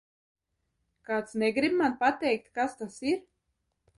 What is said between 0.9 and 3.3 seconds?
Kāds negrib man pateikt, kas tas ir?